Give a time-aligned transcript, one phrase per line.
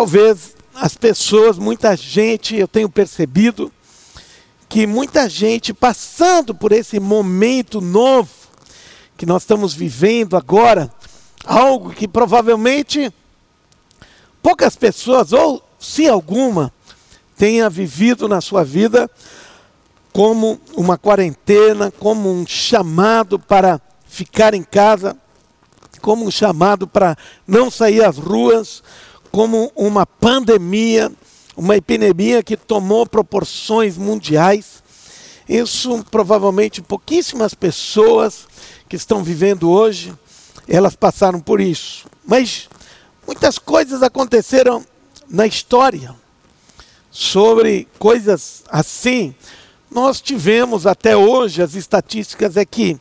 [0.00, 3.70] talvez as pessoas, muita gente, eu tenho percebido
[4.66, 8.30] que muita gente passando por esse momento novo
[9.14, 10.90] que nós estamos vivendo agora,
[11.44, 13.12] algo que provavelmente
[14.42, 16.72] poucas pessoas, ou se alguma,
[17.36, 19.10] tenha vivido na sua vida
[20.14, 25.14] como uma quarentena, como um chamado para ficar em casa,
[26.00, 28.82] como um chamado para não sair às ruas,
[29.30, 31.10] como uma pandemia,
[31.56, 34.82] uma epidemia que tomou proporções mundiais.
[35.48, 38.46] Isso provavelmente pouquíssimas pessoas
[38.88, 40.12] que estão vivendo hoje,
[40.68, 42.06] elas passaram por isso.
[42.24, 42.68] Mas
[43.26, 44.84] muitas coisas aconteceram
[45.28, 46.14] na história
[47.10, 49.34] sobre coisas assim.
[49.90, 52.98] Nós tivemos até hoje as estatísticas é que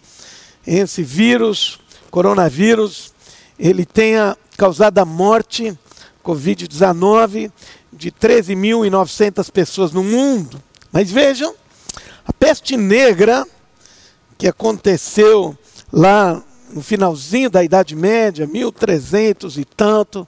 [0.66, 1.80] esse vírus,
[2.11, 3.14] coronavírus,
[3.58, 5.77] ele tenha causado a morte
[6.29, 7.51] Covid-19
[7.91, 10.61] de 13.900 pessoas no mundo.
[10.91, 11.55] Mas vejam,
[12.23, 13.47] a peste negra
[14.38, 15.58] que aconteceu
[15.91, 20.27] lá no finalzinho da Idade Média, 1300 e tanto,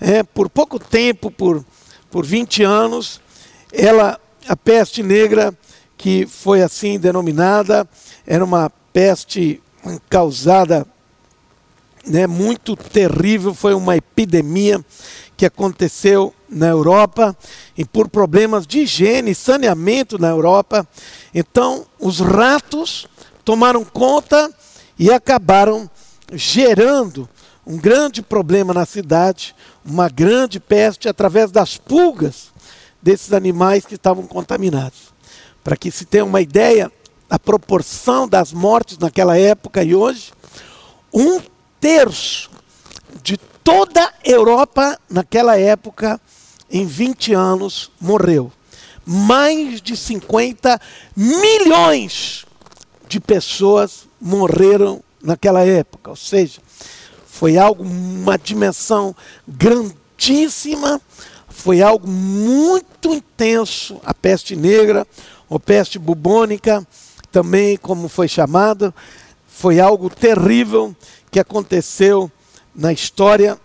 [0.00, 1.62] é, por pouco tempo, por,
[2.10, 3.20] por 20 anos,
[3.70, 5.54] ela, a peste negra,
[5.98, 7.86] que foi assim denominada,
[8.26, 9.62] era uma peste
[10.08, 10.86] causada
[12.06, 14.84] né, muito terrível, foi uma epidemia
[15.36, 17.36] que aconteceu na Europa
[17.76, 20.86] e por problemas de higiene e saneamento na Europa.
[21.34, 23.06] Então, os ratos
[23.44, 24.52] tomaram conta
[24.98, 25.90] e acabaram
[26.32, 27.28] gerando
[27.66, 29.54] um grande problema na cidade,
[29.84, 32.52] uma grande peste através das pulgas
[33.02, 35.12] desses animais que estavam contaminados.
[35.62, 36.92] Para que se tenha uma ideia,
[37.28, 40.32] a proporção das mortes naquela época e hoje,
[41.12, 41.40] um
[41.80, 42.50] terço
[43.22, 46.20] de toda a Europa naquela época,
[46.70, 48.52] em 20 anos, morreu.
[49.06, 50.78] Mais de 50
[51.16, 52.44] milhões
[53.08, 56.10] de pessoas morreram naquela época.
[56.10, 56.60] Ou seja,
[57.26, 59.16] foi algo, uma dimensão
[59.48, 61.00] grandíssima,
[61.48, 65.06] foi algo muito intenso, a peste negra,
[65.48, 66.86] ou peste bubônica,
[67.32, 68.94] também como foi chamada,
[69.46, 70.94] foi algo terrível
[71.30, 72.30] que aconteceu
[72.74, 73.58] na história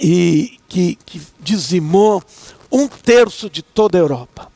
[0.00, 2.22] e que, que dizimou
[2.70, 4.50] um terço de toda a Europa.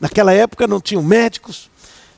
[0.00, 1.70] Naquela época não tinham médicos,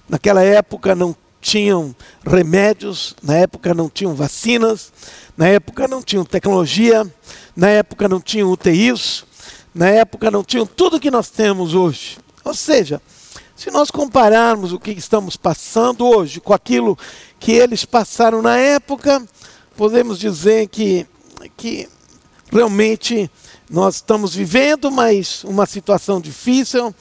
[0.08, 1.94] naquela época não tinham
[2.24, 4.92] remédios, na época não tinham vacinas,
[5.36, 7.06] na época não tinham tecnologia,
[7.54, 9.24] na época não tinham UTIs,
[9.74, 12.18] na época não tinham tudo que nós temos hoje.
[12.44, 13.00] Ou seja,
[13.54, 16.98] se nós compararmos o que estamos passando hoje com aquilo
[17.38, 19.26] que eles passaram na época,
[19.76, 21.06] podemos dizer que,
[21.56, 21.88] que
[22.50, 23.30] realmente
[23.68, 26.94] nós estamos vivendo mas uma situação difícil,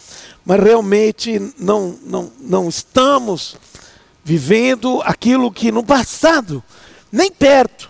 [0.46, 3.56] mas realmente não, não, não estamos
[4.24, 6.64] vivendo aquilo que no passado,
[7.12, 7.90] nem perto,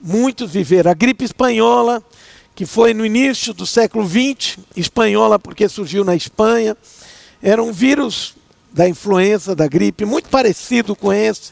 [0.00, 0.90] muitos viveram.
[0.90, 2.02] A gripe espanhola,
[2.54, 6.76] que foi no início do século XX, espanhola porque surgiu na Espanha,
[7.42, 8.34] era um vírus
[8.72, 11.50] da influenza, da gripe, muito parecido com esse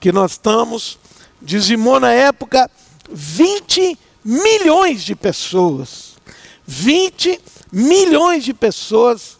[0.00, 0.98] que nós estamos
[1.40, 2.70] dizimou na época
[3.10, 6.16] 20 milhões de pessoas.
[6.66, 9.38] 20 milhões de pessoas,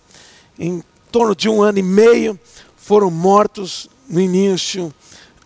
[0.59, 2.39] em torno de um ano e meio,
[2.77, 4.95] foram mortos no início,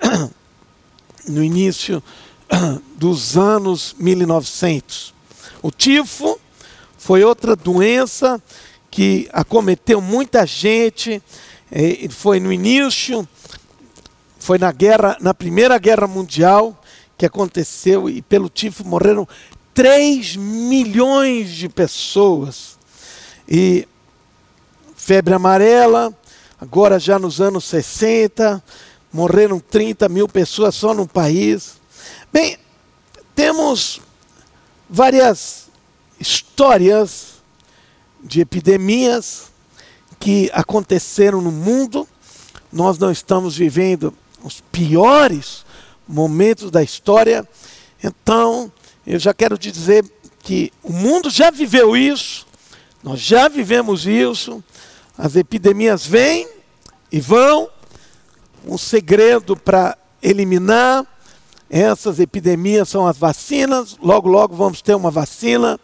[1.26, 2.02] no início
[2.96, 5.14] dos anos 1900.
[5.62, 6.38] O tifo
[6.98, 8.42] foi outra doença
[8.90, 11.22] que acometeu muita gente,
[11.70, 13.26] eh, foi no início
[14.40, 16.76] foi na guerra, na Primeira Guerra Mundial
[17.16, 19.28] que aconteceu e pelo tifo morreram
[19.74, 22.78] 3 milhões de pessoas.
[23.46, 23.86] E
[24.96, 26.12] febre amarela,
[26.58, 28.64] agora já nos anos 60,
[29.12, 31.74] morreram 30 mil pessoas só no país.
[32.32, 32.56] Bem,
[33.34, 34.00] temos
[34.88, 35.68] várias
[36.18, 37.42] histórias
[38.22, 39.50] de epidemias
[40.18, 42.08] que aconteceram no mundo.
[42.72, 45.64] Nós não estamos vivendo os piores
[46.06, 47.46] momentos da história.
[48.02, 48.72] Então,
[49.06, 50.04] eu já quero te dizer
[50.42, 52.46] que o mundo já viveu isso,
[53.02, 54.62] nós já vivemos isso,
[55.16, 56.48] as epidemias vêm
[57.10, 57.68] e vão.
[58.66, 61.06] Um segredo para eliminar
[61.70, 63.96] essas epidemias são as vacinas.
[64.02, 65.78] Logo, logo vamos ter uma vacina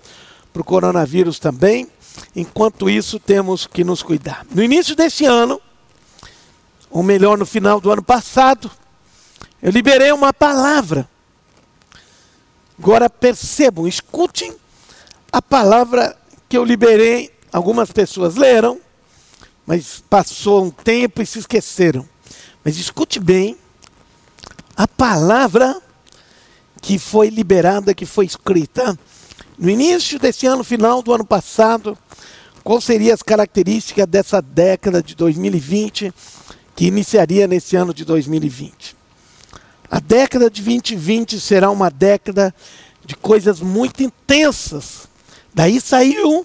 [0.53, 1.87] para o coronavírus também.
[2.35, 4.45] Enquanto isso, temos que nos cuidar.
[4.51, 5.61] No início desse ano,
[6.91, 8.71] ou melhor, no final do ano passado,
[9.63, 11.09] eu liberei uma palavra.
[12.79, 14.55] Agora percebam, escutem
[15.33, 16.17] a palavra
[16.49, 18.81] que eu liberei, algumas pessoas leram,
[19.67, 22.07] mas passou um tempo e se esqueceram.
[22.65, 23.57] Mas escute bem,
[24.77, 25.81] a palavra
[26.81, 28.97] que foi liberada, que foi escrita
[29.59, 31.97] no início desse ano, final do ano passado,
[32.63, 36.13] quais seriam as características dessa década de 2020
[36.77, 38.95] que iniciaria nesse ano de 2020?
[39.91, 42.55] A década de 2020 será uma década
[43.03, 45.09] de coisas muito intensas.
[45.55, 46.45] Daí saiu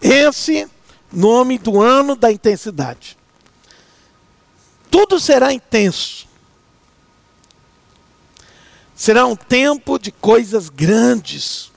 [0.00, 0.68] esse
[1.12, 3.18] nome do ano da intensidade.
[4.88, 6.28] Tudo será intenso.
[8.94, 11.72] Será um tempo de coisas grandes.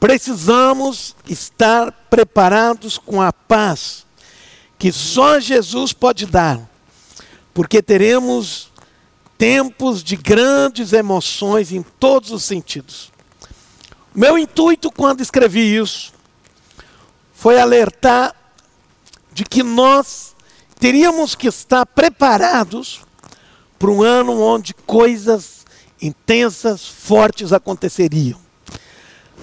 [0.00, 4.06] Precisamos estar preparados com a paz
[4.82, 6.60] que só Jesus pode dar,
[7.54, 8.68] porque teremos
[9.38, 13.12] tempos de grandes emoções em todos os sentidos.
[14.12, 16.12] Meu intuito quando escrevi isso
[17.32, 18.34] foi alertar
[19.32, 20.34] de que nós
[20.80, 23.02] teríamos que estar preparados
[23.78, 25.64] para um ano onde coisas
[26.02, 28.40] intensas, fortes aconteceriam.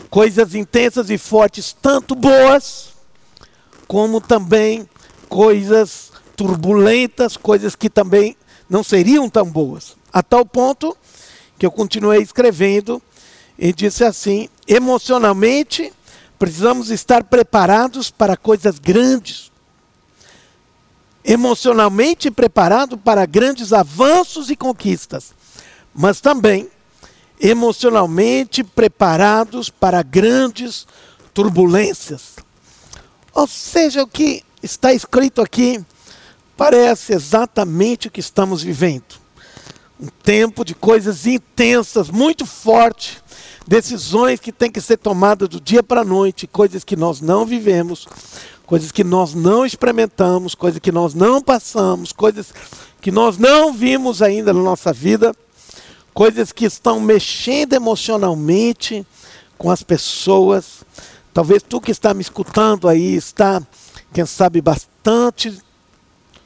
[0.09, 2.89] Coisas intensas e fortes, tanto boas,
[3.87, 4.85] como também
[5.29, 8.35] coisas turbulentas, coisas que também
[8.69, 9.95] não seriam tão boas.
[10.11, 10.97] A tal ponto
[11.57, 13.01] que eu continuei escrevendo
[13.57, 15.93] e disse assim: emocionalmente,
[16.37, 19.49] precisamos estar preparados para coisas grandes.
[21.23, 25.39] Emocionalmente preparado para grandes avanços e conquistas
[25.93, 26.69] mas também
[27.39, 30.85] emocionalmente preparados para grandes
[31.33, 32.35] turbulências.
[33.33, 35.83] Ou seja, o que está escrito aqui
[36.55, 39.19] parece exatamente o que estamos vivendo.
[39.99, 43.21] Um tempo de coisas intensas, muito forte,
[43.67, 47.45] decisões que têm que ser tomadas do dia para a noite, coisas que nós não
[47.45, 48.07] vivemos,
[48.65, 52.53] coisas que nós não experimentamos, coisas que nós não passamos, coisas
[53.01, 55.33] que nós não vimos ainda na nossa vida
[56.19, 59.07] coisas que estão mexendo emocionalmente
[59.57, 60.83] com as pessoas.
[61.33, 63.61] Talvez tu que está me escutando aí está,
[64.13, 65.57] quem sabe, bastante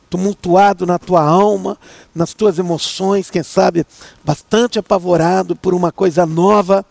[0.09, 1.77] tumultuado na tua alma,
[2.13, 3.85] nas tuas emoções, quem sabe,
[4.23, 6.85] bastante apavorado por uma coisa nova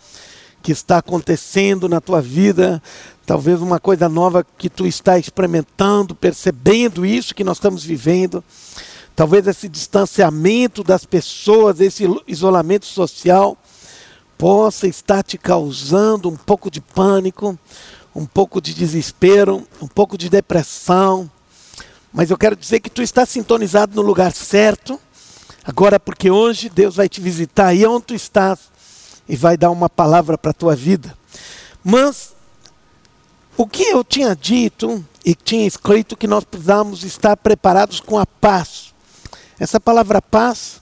[0.63, 2.83] que está acontecendo na tua vida,
[3.25, 8.43] talvez uma coisa nova que tu está experimentando, percebendo isso que nós estamos vivendo.
[9.15, 13.57] Talvez esse distanciamento das pessoas, esse isolamento social,
[14.39, 17.57] possa estar te causando um pouco de pânico,
[18.15, 21.31] um pouco de desespero, um pouco de depressão.
[22.13, 25.01] Mas eu quero dizer que tu está sintonizado no lugar certo.
[25.65, 28.59] Agora, porque hoje Deus vai te visitar aí onde tu estás
[29.29, 31.17] e vai dar uma palavra para a tua vida.
[31.83, 32.35] Mas
[33.57, 38.27] o que eu tinha dito e tinha escrito que nós precisamos estar preparados com a
[38.27, 38.93] paz
[39.63, 40.81] essa palavra paz,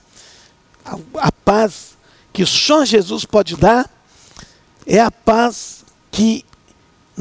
[0.83, 0.97] a,
[1.27, 1.95] a paz
[2.33, 3.87] que só Jesus pode dar,
[4.87, 6.43] é a paz que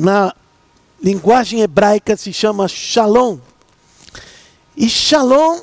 [0.01, 0.35] na
[1.03, 3.39] linguagem hebraica se chama shalom.
[4.75, 5.61] E shalom,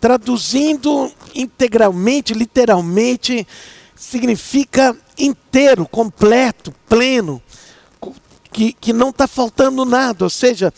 [0.00, 3.46] traduzindo integralmente, literalmente,
[3.96, 7.42] significa inteiro, completo, pleno,
[8.52, 10.24] que, que não está faltando nada.
[10.24, 10.72] Ou seja,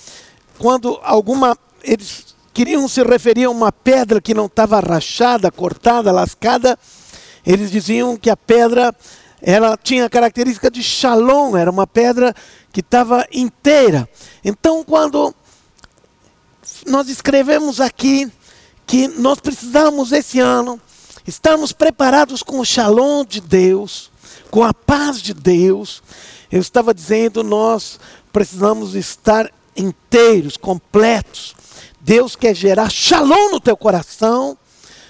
[0.58, 1.56] quando alguma.
[1.82, 6.78] Eles queriam se referir a uma pedra que não estava rachada, cortada, lascada.
[7.44, 8.94] Eles diziam que a pedra
[9.46, 12.34] ela tinha a característica de shalom, era uma pedra
[12.72, 14.08] que estava inteira.
[14.42, 15.34] Então, quando
[16.86, 18.32] nós escrevemos aqui
[18.86, 20.80] que nós precisamos esse ano
[21.26, 24.10] estarmos preparados com o shalom de Deus,
[24.50, 26.02] com a paz de Deus,
[26.50, 28.00] eu estava dizendo, nós
[28.32, 31.54] precisamos estar inteiros, completos.
[32.00, 34.56] Deus quer gerar shalom no teu coração,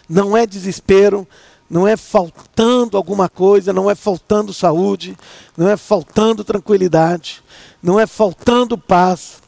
[0.08, 1.26] não é desespero,
[1.68, 5.16] não é faltando alguma coisa, não é faltando saúde,
[5.56, 7.42] não é faltando tranquilidade,
[7.82, 9.42] não é faltando paz,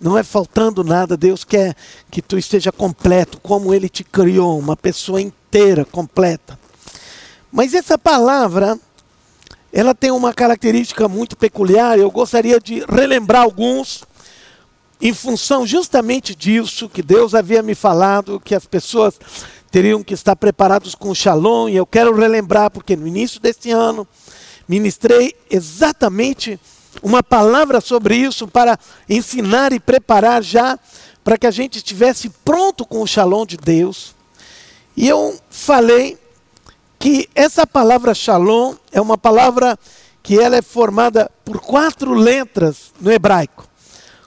[0.00, 1.16] não é faltando nada.
[1.16, 1.74] Deus quer
[2.10, 6.58] que tu esteja completo, como Ele te criou, uma pessoa inteira, completa.
[7.50, 8.78] Mas essa palavra,
[9.72, 14.04] ela tem uma característica muito peculiar, eu gostaria de relembrar alguns
[15.00, 19.18] em função justamente disso que Deus havia me falado, que as pessoas
[19.74, 23.72] teriam que estar preparados com o shalom, e eu quero relembrar, porque no início deste
[23.72, 24.06] ano
[24.68, 26.60] ministrei exatamente
[27.02, 28.78] uma palavra sobre isso para
[29.08, 30.78] ensinar e preparar já
[31.24, 34.14] para que a gente estivesse pronto com o shalom de Deus.
[34.96, 36.16] E eu falei
[36.96, 39.76] que essa palavra shalom é uma palavra
[40.22, 43.66] que ela é formada por quatro letras no hebraico.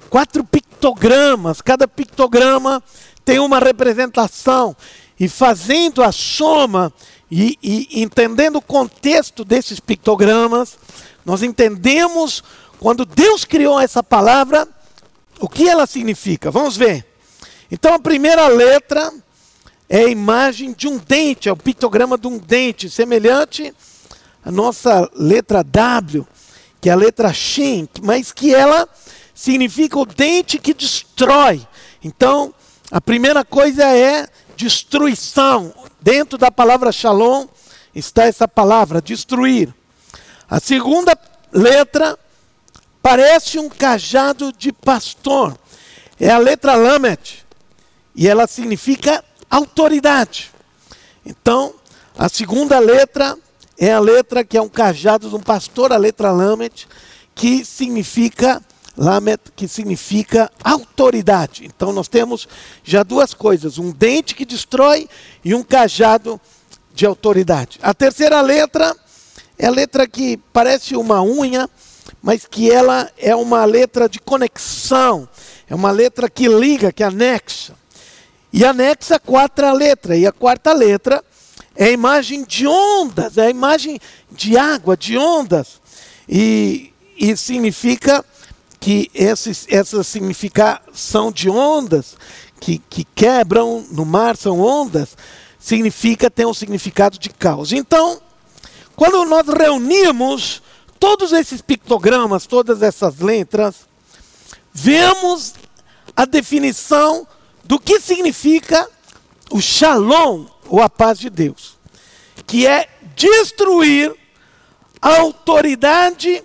[0.10, 2.84] Quatro pictogramas, cada pictograma
[3.24, 4.76] tem uma representação.
[5.20, 6.94] E fazendo a soma
[7.30, 10.78] e, e entendendo o contexto desses pictogramas,
[11.26, 12.44] nós entendemos
[12.80, 14.68] quando Deus criou essa palavra,
[15.40, 16.52] o que ela significa.
[16.52, 17.06] Vamos ver.
[17.72, 19.12] Então a primeira letra
[19.90, 23.74] é a imagem de um dente, é o pictograma de um dente, semelhante
[24.44, 26.26] à nossa letra W,
[26.80, 28.88] que é a letra Shin, mas que ela
[29.34, 31.66] significa o dente que destrói.
[32.04, 32.54] Então,
[32.92, 35.72] a primeira coisa é destruição.
[36.02, 37.48] Dentro da palavra Shalom
[37.94, 39.74] está essa palavra, destruir.
[40.50, 41.18] A segunda
[41.54, 42.18] letra
[43.02, 45.58] parece um cajado de pastor.
[46.20, 47.46] É a letra Lamet.
[48.16, 50.52] E ela significa autoridade.
[51.24, 51.76] Então,
[52.18, 53.38] a segunda letra
[53.78, 56.88] é a letra que é um cajado de um pastor, a letra Lamet,
[57.36, 58.62] que significa
[58.98, 61.66] Lamet, que significa autoridade.
[61.66, 62.48] Então nós temos
[62.84, 65.08] já duas coisas: um dente que destrói
[65.46, 66.42] e um cajado
[66.94, 67.80] de autoridade.
[67.82, 68.96] A terceira letra
[69.58, 71.70] é a letra que parece uma unha,
[72.22, 75.30] mas que ela é uma letra de conexão,
[75.70, 77.76] é uma letra que liga, que anexa.
[78.52, 80.18] E anexa a quarta letra.
[80.18, 81.24] E a quarta letra
[81.76, 84.00] é a imagem de ondas, é a imagem
[84.32, 85.80] de água, de ondas.
[86.28, 88.26] E, e significa
[88.80, 92.16] que esses, essa significação de ondas
[92.60, 95.18] que, que quebram no mar são ondas,
[95.60, 97.72] significa tem um significado de caos.
[97.72, 98.22] Então,
[98.96, 100.62] quando nós reunimos
[101.00, 103.88] todos esses pictogramas, todas essas letras,
[104.74, 105.54] vemos
[106.16, 107.28] a definição
[107.64, 108.90] do que significa
[109.52, 111.78] o shalom, ou a paz de Deus,
[112.46, 114.14] que é destruir
[115.02, 116.44] a autoridade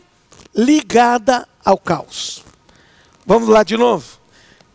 [0.55, 2.45] ligada ao caos.
[3.27, 4.05] Vamos lá de novo.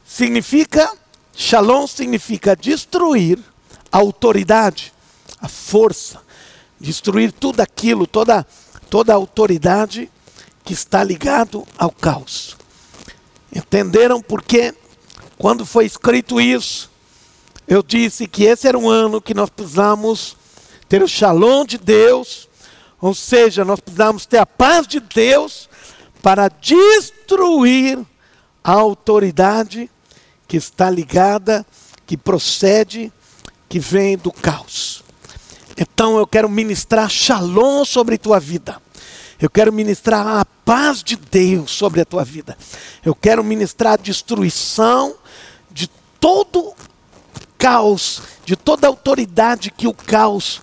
[0.06, 0.92] Significa,
[1.36, 3.40] shalom significa destruir
[3.92, 4.94] a autoridade,
[5.42, 6.22] a força,
[6.80, 8.46] destruir tudo aquilo, toda,
[8.90, 10.10] toda a autoridade
[10.64, 12.58] que está ligado ao caos.
[13.54, 14.74] Entenderam porque
[15.38, 16.90] quando foi escrito isso,
[17.68, 20.36] eu disse que esse era um ano que nós precisamos
[20.88, 22.48] ter o shalom de Deus,
[23.00, 25.70] ou seja, nós precisamos ter a paz de Deus
[26.28, 27.98] para destruir
[28.62, 29.90] a autoridade
[30.46, 31.66] que está ligada,
[32.06, 33.14] que procede,
[33.70, 35.06] que vem do caos.
[35.78, 38.82] Então eu quero ministrar shalom sobre tua vida.
[39.40, 42.58] Eu quero ministrar a paz de Deus sobre a tua vida.
[43.06, 45.16] Eu quero ministrar a destruição
[45.72, 45.88] de
[46.20, 46.74] todo
[47.58, 50.60] caos, de toda autoridade que o caos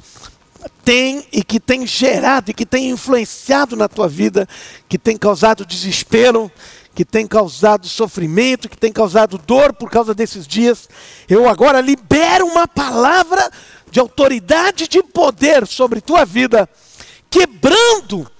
[0.84, 4.48] tem e que tem gerado e que tem influenciado na tua vida,
[4.88, 6.50] que tem causado desespero,
[6.94, 10.88] que tem causado sofrimento, que tem causado dor por causa desses dias.
[11.28, 13.50] Eu agora libero uma palavra
[13.90, 16.68] de autoridade de poder sobre tua vida,
[17.28, 18.30] quebrando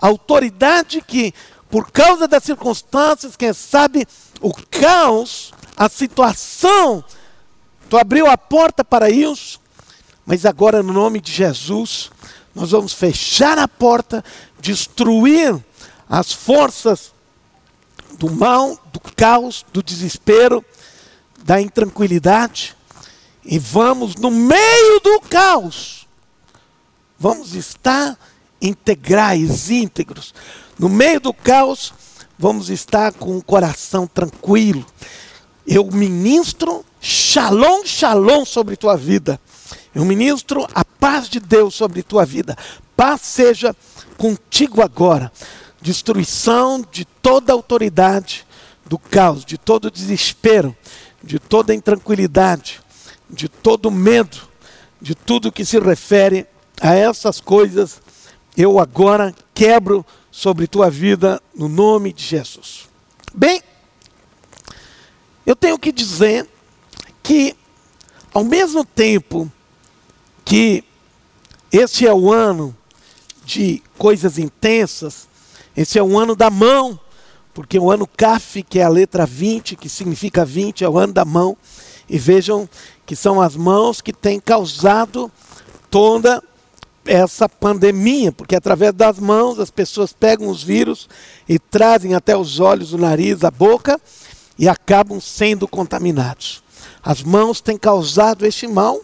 [0.00, 1.32] a autoridade que,
[1.70, 4.06] por causa das circunstâncias, quem sabe,
[4.40, 7.04] o caos, a situação,
[7.88, 9.61] tu abriu a porta para isso,
[10.24, 12.10] mas agora, no nome de Jesus,
[12.54, 14.24] nós vamos fechar a porta,
[14.60, 15.58] destruir
[16.08, 17.12] as forças
[18.18, 20.64] do mal, do caos, do desespero,
[21.44, 22.76] da intranquilidade,
[23.44, 26.06] e vamos, no meio do caos,
[27.18, 28.16] vamos estar
[28.60, 30.32] integrais, íntegros.
[30.78, 31.92] No meio do caos,
[32.38, 34.86] vamos estar com o coração tranquilo.
[35.66, 39.40] Eu ministro shalom, shalom sobre tua vida.
[39.94, 42.56] Eu ministro a paz de Deus sobre tua vida.
[42.96, 43.76] Paz seja
[44.16, 45.30] contigo agora.
[45.80, 48.46] Destruição de toda autoridade
[48.86, 50.74] do caos, de todo desespero,
[51.22, 52.80] de toda intranquilidade,
[53.28, 54.38] de todo medo,
[55.00, 56.46] de tudo que se refere
[56.80, 58.00] a essas coisas,
[58.56, 62.88] eu agora quebro sobre tua vida no nome de Jesus.
[63.34, 63.62] Bem,
[65.44, 66.48] eu tenho que dizer
[67.22, 67.56] que,
[68.32, 69.50] ao mesmo tempo
[70.52, 70.84] que
[71.72, 72.76] esse é o ano
[73.42, 75.26] de coisas intensas,
[75.74, 77.00] esse é o ano da mão,
[77.54, 81.14] porque o ano CAF, que é a letra 20, que significa 20, é o ano
[81.14, 81.56] da mão.
[82.06, 82.68] E vejam
[83.06, 85.32] que são as mãos que têm causado
[85.90, 86.42] toda
[87.06, 91.08] essa pandemia, porque através das mãos as pessoas pegam os vírus
[91.48, 93.98] e trazem até os olhos, o nariz, a boca
[94.58, 96.62] e acabam sendo contaminados.
[97.02, 99.00] As mãos têm causado este mal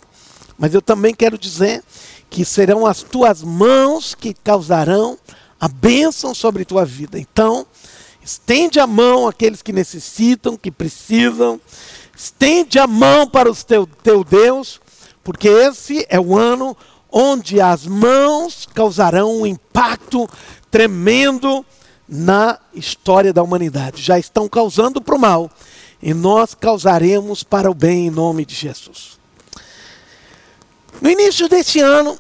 [0.59, 1.83] mas eu também quero dizer
[2.29, 5.17] que serão as tuas mãos que causarão
[5.61, 7.19] a bênção sobre tua vida.
[7.19, 7.67] Então,
[8.23, 11.61] estende a mão àqueles que necessitam, que precisam.
[12.17, 14.81] Estende a mão para o teu, teu Deus,
[15.23, 16.77] porque esse é o ano
[17.11, 20.29] onde as mãos causarão um impacto
[20.71, 21.65] tremendo
[22.09, 24.03] na história da humanidade.
[24.03, 25.51] Já estão causando para o mal
[26.03, 29.18] e nós causaremos para o bem em nome de Jesus.
[31.01, 32.19] No início desse ano,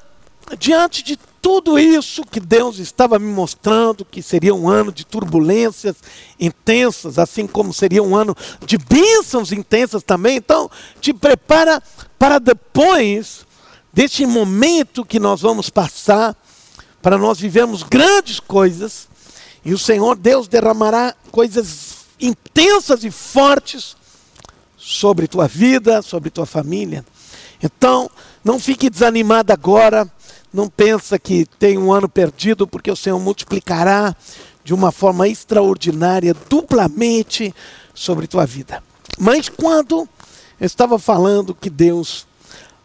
[0.58, 5.96] diante de tudo isso que Deus estava me mostrando, que seria um ano de turbulências
[6.38, 10.70] intensas, assim como seria um ano de bênçãos intensas também, então
[11.00, 11.82] te prepara
[12.18, 13.46] para depois
[13.92, 16.36] deste momento que nós vamos passar,
[17.00, 19.08] para nós vivermos grandes coisas,
[19.64, 23.96] e o Senhor Deus derramará coisas intensas e fortes
[24.76, 27.04] sobre tua vida, sobre tua família.
[27.62, 28.10] Então,
[28.44, 30.10] não fique desanimado agora,
[30.52, 34.14] não pensa que tem um ano perdido, porque o Senhor multiplicará
[34.64, 37.54] de uma forma extraordinária, duplamente
[37.94, 38.82] sobre tua vida.
[39.18, 40.08] Mas quando
[40.60, 42.26] eu estava falando que Deus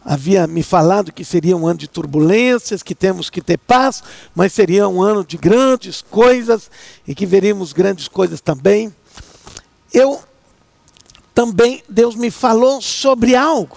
[0.04, 4.02] havia me falado que seria um ano de turbulências, que temos que ter paz,
[4.34, 6.70] mas seria um ano de grandes coisas
[7.06, 8.94] e que veríamos grandes coisas também.
[9.92, 10.22] Eu
[11.34, 13.76] também, Deus me falou sobre algo.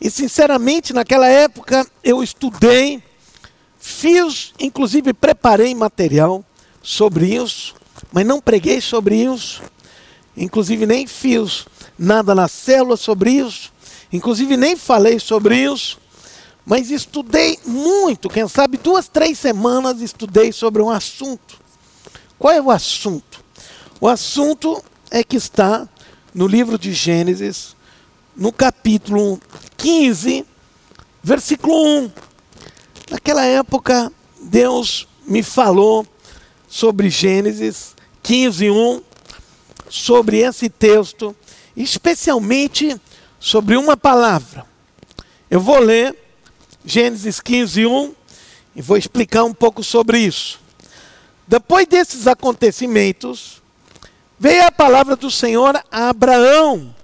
[0.00, 3.02] E sinceramente, naquela época eu estudei,
[3.78, 6.44] fiz, inclusive preparei material
[6.82, 7.74] sobre isso,
[8.12, 9.62] mas não preguei sobre isso.
[10.36, 11.66] Inclusive nem fiz
[11.98, 13.72] nada na célula sobre isso
[14.12, 15.98] Inclusive nem falei sobre isso,
[16.64, 21.58] mas estudei muito, quem sabe duas, três semanas estudei sobre um assunto.
[22.38, 23.44] Qual é o assunto?
[24.00, 25.86] O assunto é que está
[26.34, 27.76] no livro de Gênesis,
[28.34, 29.40] no capítulo
[29.78, 30.44] 15,
[31.22, 32.12] versículo 1.
[33.10, 36.06] Naquela época, Deus me falou
[36.68, 39.02] sobre Gênesis 15, 1,
[39.88, 41.34] sobre esse texto,
[41.76, 43.00] especialmente
[43.38, 44.66] sobre uma palavra.
[45.50, 46.14] Eu vou ler
[46.84, 48.14] Gênesis 15, 1
[48.76, 50.60] e vou explicar um pouco sobre isso.
[51.46, 53.62] Depois desses acontecimentos,
[54.38, 56.94] veio a palavra do Senhor a Abraão,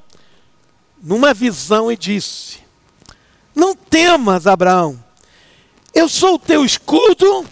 [1.02, 2.63] numa visão, e disse:
[3.64, 5.02] Não temas, Abraão,
[5.94, 7.46] eu sou o teu escudo,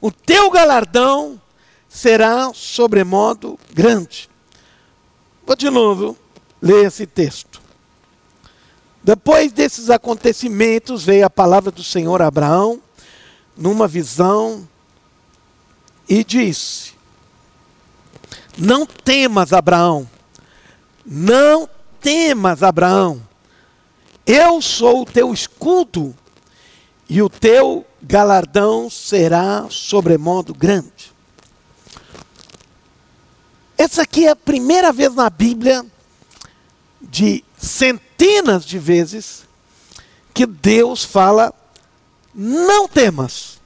[0.00, 1.40] o teu galardão
[1.88, 4.28] será sobremodo grande.
[5.46, 6.18] Vou de novo
[6.60, 7.62] ler esse texto.
[9.04, 12.82] Depois desses acontecimentos, veio a palavra do Senhor a Abraão,
[13.56, 14.68] numa visão,
[16.08, 16.92] e disse:
[18.58, 20.10] Não temas, Abraão,
[21.06, 21.68] não
[22.00, 23.25] temas, Abraão,
[24.26, 26.14] eu sou o teu escudo,
[27.08, 31.14] e o teu galardão será sobremodo grande.
[33.78, 35.84] Essa aqui é a primeira vez na Bíblia
[37.00, 39.44] de centenas de vezes
[40.34, 41.54] que Deus fala:
[42.34, 43.60] não temas.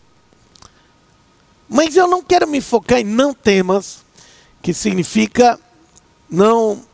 [1.69, 4.05] Mas eu não quero me focar em não temas,
[4.61, 5.59] que significa
[6.29, 6.85] não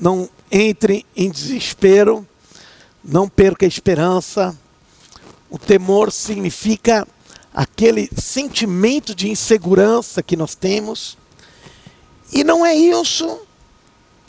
[0.00, 2.26] não entre em desespero,
[3.04, 4.56] não perca a esperança.
[5.50, 7.06] O temor significa
[7.52, 11.18] aquele sentimento de insegurança que nós temos.
[12.32, 13.40] E não é isso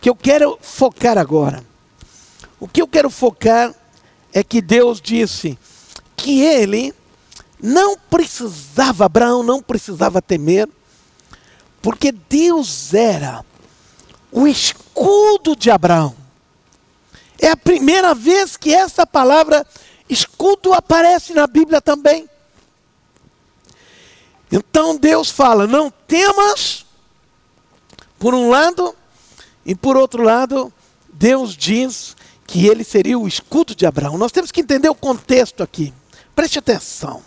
[0.01, 1.63] que eu quero focar agora.
[2.59, 3.73] O que eu quero focar
[4.33, 5.57] é que Deus disse
[6.15, 6.93] que ele
[7.61, 10.67] não precisava, Abraão não precisava temer,
[11.81, 13.45] porque Deus era
[14.31, 16.22] o escudo de Abraão.
[17.39, 19.65] É a primeira vez que essa palavra
[20.09, 22.29] escudo aparece na Bíblia também.
[24.51, 26.85] Então Deus fala: não temas,
[28.19, 28.95] por um lado,
[29.65, 30.71] e por outro lado,
[31.11, 32.15] Deus diz
[32.45, 34.17] que ele seria o escudo de Abraão.
[34.17, 35.93] Nós temos que entender o contexto aqui.
[36.35, 37.23] Preste atenção.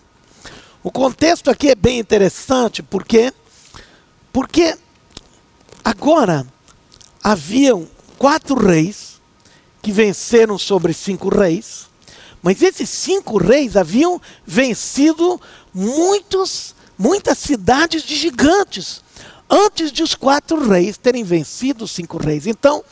[0.82, 3.32] O contexto aqui é bem interessante porque
[4.32, 4.76] porque
[5.82, 6.46] agora
[7.24, 7.88] haviam
[8.18, 9.15] quatro reis
[9.86, 11.86] que venceram sobre cinco reis,
[12.42, 15.40] mas esses cinco reis haviam vencido
[15.72, 19.00] muitos muitas cidades de gigantes
[19.48, 22.48] antes de os quatro reis terem vencido os cinco reis.
[22.48, 22.82] Então,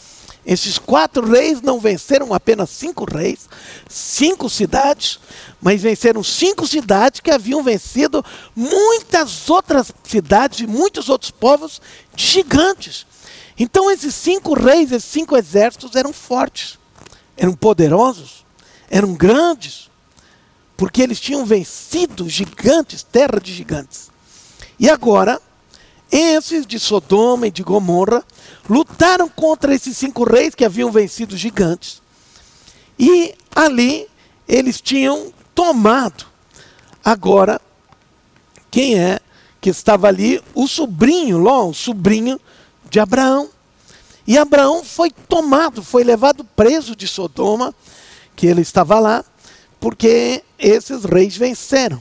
[0.46, 3.48] esses quatro reis não venceram apenas cinco reis,
[3.88, 5.18] cinco cidades,
[5.60, 11.82] mas venceram cinco cidades que haviam vencido muitas outras cidades e muitos outros povos
[12.14, 13.04] gigantes.
[13.58, 16.78] Então esses cinco reis, esses cinco exércitos eram fortes,
[17.36, 18.44] eram poderosos,
[18.90, 19.90] eram grandes,
[20.76, 24.10] porque eles tinham vencido gigantes, terra de gigantes.
[24.78, 25.40] E agora,
[26.10, 28.24] esses de Sodoma e de Gomorra
[28.68, 32.02] lutaram contra esses cinco reis que haviam vencido gigantes.
[32.98, 34.08] E ali
[34.46, 36.26] eles tinham tomado.
[37.04, 37.60] Agora,
[38.70, 39.18] quem é
[39.60, 40.42] que estava ali?
[40.54, 42.40] O sobrinho, Ló, o sobrinho
[42.90, 43.48] de Abraão.
[44.26, 47.74] E Abraão foi tomado, foi levado preso de Sodoma,
[48.34, 49.24] que ele estava lá,
[49.78, 52.00] porque esses reis venceram.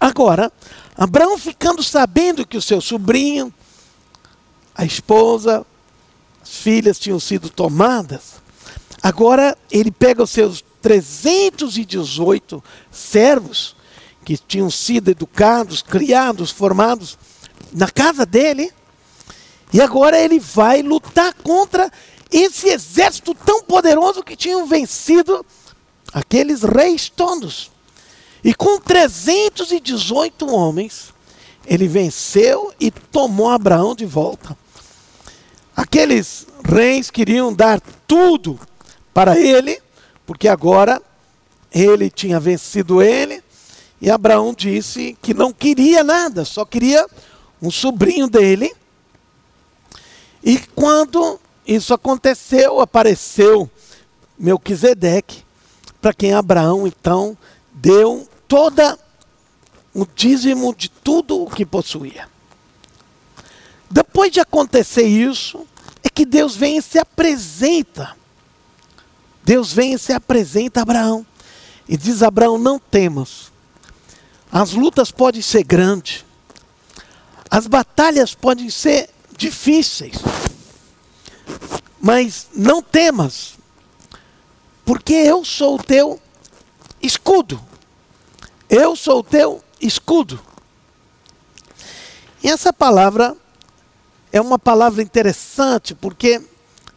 [0.00, 0.52] Agora,
[0.96, 3.52] Abraão ficando sabendo que o seu sobrinho,
[4.74, 5.64] a esposa,
[6.42, 8.34] as filhas tinham sido tomadas,
[9.02, 13.74] agora ele pega os seus 318 servos
[14.24, 17.18] que tinham sido educados, criados, formados
[17.72, 18.70] na casa dele,
[19.72, 21.90] e agora ele vai lutar contra
[22.30, 25.44] esse exército tão poderoso que tinham vencido
[26.12, 27.70] aqueles reis todos.
[28.42, 31.12] E com 318 homens,
[31.66, 34.56] ele venceu e tomou Abraão de volta.
[35.76, 38.58] Aqueles reis queriam dar tudo
[39.12, 39.80] para ele,
[40.26, 41.02] porque agora
[41.70, 43.42] ele tinha vencido ele,
[44.00, 47.06] e Abraão disse que não queria nada, só queria
[47.60, 48.72] um sobrinho dele.
[50.42, 53.70] E quando isso aconteceu, apareceu
[54.38, 55.44] Melquisedeque,
[56.00, 57.36] para quem Abraão então
[57.72, 58.98] deu toda
[59.92, 62.28] o dízimo de tudo o que possuía.
[63.90, 65.66] Depois de acontecer isso,
[66.02, 68.16] é que Deus vem e se apresenta.
[69.42, 71.26] Deus vem e se apresenta a Abraão.
[71.88, 73.50] E diz Abraão: não temas.
[74.52, 76.24] As lutas podem ser grandes.
[77.50, 80.16] As batalhas podem ser difíceis.
[82.00, 83.54] Mas não temas.
[84.84, 86.20] Porque eu sou o teu
[87.00, 87.60] escudo.
[88.68, 90.38] Eu sou o teu escudo.
[92.42, 93.36] E essa palavra
[94.32, 96.42] é uma palavra interessante porque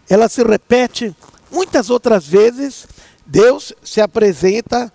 [0.10, 1.16] ela se repete
[1.52, 2.88] muitas outras vezes.
[3.26, 4.92] Deus se apresenta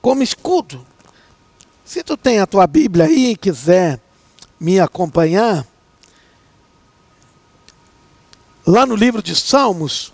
[0.00, 0.86] como escudo.
[1.84, 4.00] Se tu tem a tua Bíblia aí e quiser
[4.58, 5.66] me acompanhar,
[8.66, 10.12] lá no livro de Salmos,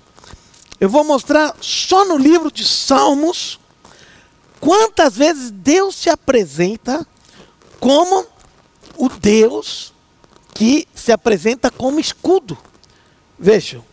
[0.81, 3.59] eu vou mostrar só no livro de Salmos
[4.61, 7.07] quantas vezes Deus se apresenta
[7.81, 8.27] como
[8.97, 9.93] o Deus
[10.55, 12.57] que se apresenta como escudo.
[13.39, 13.85] Vejam.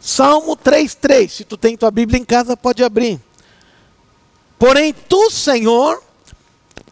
[0.00, 1.28] Salmo 3,3.
[1.28, 3.20] Se tu tem tua Bíblia em casa, pode abrir.
[4.58, 6.02] Porém, tu, Senhor,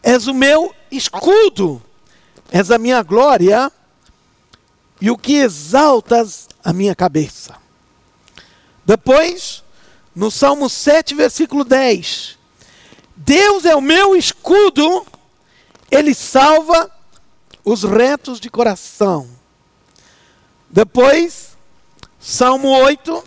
[0.03, 1.83] és o meu escudo,
[2.51, 3.71] és a minha glória
[5.01, 7.57] e o que exaltas a minha cabeça.
[8.85, 9.63] Depois,
[10.15, 12.39] no Salmo 7, versículo 10.
[13.17, 15.07] Deus é o meu escudo,
[15.91, 16.91] ele salva
[17.65, 19.29] os retos de coração.
[20.71, 21.57] Depois,
[22.19, 23.25] Salmo 8,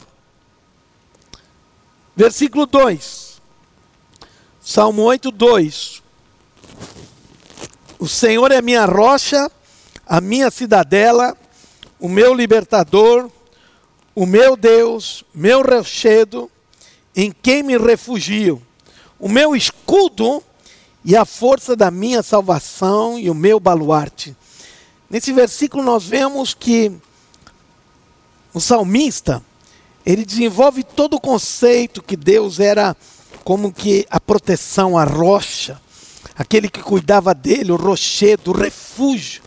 [2.16, 3.42] versículo 2.
[4.60, 6.04] Salmo 8, 2.
[8.00, 9.52] O Senhor é minha rocha,
[10.06, 11.38] a minha cidadela,
[12.02, 13.30] o meu libertador,
[14.16, 16.50] o meu Deus, meu rochedo,
[17.16, 18.60] em quem me refugio,
[19.20, 20.44] o meu escudo
[21.06, 24.36] e a força da minha salvação e o meu baluarte.
[25.10, 26.92] Nesse versículo nós vemos que
[28.52, 29.44] o salmista,
[30.04, 32.98] ele desenvolve todo o conceito que Deus era
[33.44, 35.80] como que a proteção, a rocha,
[36.36, 39.44] aquele que cuidava dele, o rochedo, o refúgio.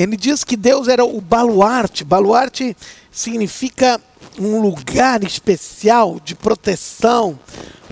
[0.00, 2.04] Ele diz que Deus era o baluarte.
[2.04, 2.74] Baluarte
[3.10, 4.00] significa
[4.38, 7.38] um lugar especial de proteção,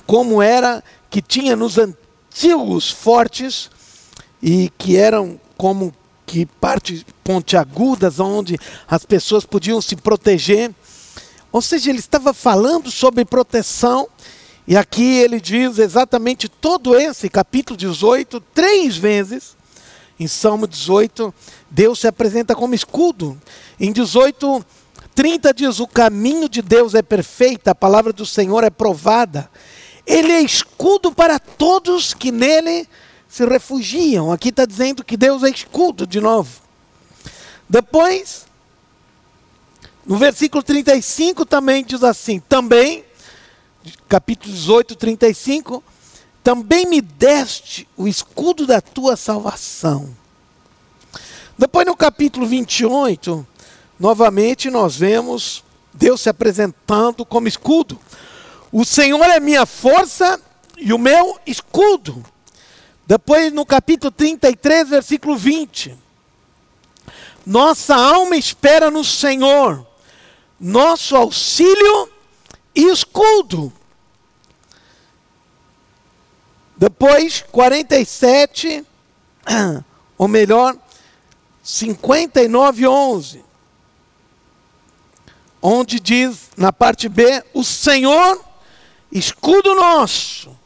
[0.07, 3.71] como era que tinha nos antigos fortes
[4.43, 5.95] e que eram como
[6.25, 10.75] que partes pontiagudas onde as pessoas podiam se proteger.
[11.53, 14.09] Ou seja, ele estava falando sobre proteção
[14.67, 19.58] e aqui ele diz exatamente todo esse capítulo 18, três vezes.
[20.19, 21.33] Em Salmo 18,
[21.71, 23.41] Deus se apresenta como escudo.
[23.79, 24.65] Em 18,
[25.15, 29.51] 30 diz: O caminho de Deus é perfeito, a palavra do Senhor é provada.
[30.07, 32.89] Ele é escudo para todos que nele
[33.29, 34.33] se refugiam.
[34.33, 36.51] Aqui está dizendo que Deus é escudo de novo.
[37.69, 38.47] Depois,
[40.07, 43.05] no versículo 35 também diz assim: também,
[44.09, 45.85] capítulo 18, 35,
[46.49, 50.17] também me deste o escudo da tua salvação.
[51.59, 53.47] Depois, no capítulo 28,
[54.01, 58.01] novamente nós vemos Deus se apresentando como escudo.
[58.73, 60.41] O Senhor é minha força
[60.79, 62.25] e o meu escudo.
[63.07, 65.95] Depois, no capítulo 33, versículo 20.
[67.45, 69.87] Nossa alma espera no Senhor,
[70.59, 72.09] nosso auxílio
[72.75, 73.71] e escudo.
[76.79, 78.87] Depois, 47,
[80.17, 80.77] ou melhor,
[81.63, 83.45] 59, 11.
[85.61, 88.43] Onde diz, na parte B, o Senhor,
[89.11, 90.57] escudo nosso.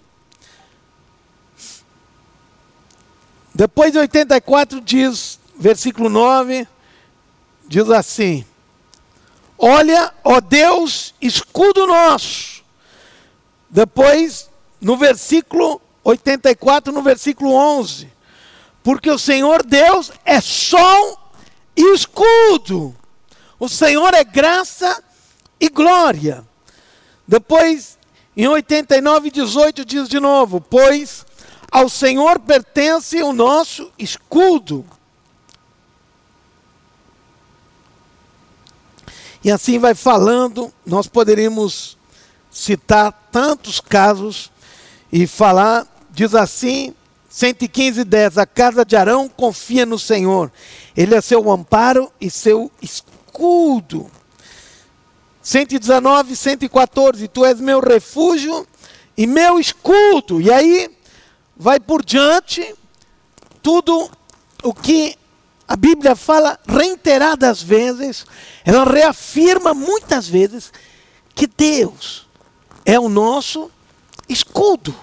[3.55, 6.69] Depois de 84 diz, versículo 9,
[7.67, 8.45] diz assim:
[9.59, 12.63] Olha, ó Deus, escudo nosso.
[13.69, 14.49] Depois,
[14.81, 18.11] no versículo 84, no versículo 11:
[18.83, 21.19] Porque o Senhor Deus é sol
[21.77, 22.95] e escudo.
[23.59, 25.03] O Senhor é graça
[25.61, 26.45] e glória.
[27.27, 27.99] Depois,
[28.37, 31.25] em 89, 18, diz de novo: Pois
[31.71, 34.85] ao Senhor pertence o nosso escudo.
[39.43, 41.97] E assim vai falando, nós poderíamos
[42.51, 44.53] citar tantos casos
[45.11, 46.95] e falar, diz assim,
[47.29, 50.53] 115, 10, a casa de Arão confia no Senhor,
[50.97, 54.11] ele é seu amparo e seu escudo.
[55.43, 58.67] 119, 114, tu és meu refúgio
[59.17, 60.41] e meu escudo.
[60.41, 60.89] E aí,
[61.57, 62.75] vai por diante
[63.61, 64.09] tudo
[64.63, 65.17] o que
[65.67, 68.27] a Bíblia fala reiteradas vezes,
[68.65, 70.73] ela reafirma muitas vezes
[71.35, 72.27] que Deus
[72.85, 73.71] é o nosso
[74.29, 74.95] escudo.